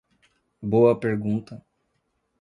Boa 0.63 0.99
pergunta 0.99 1.63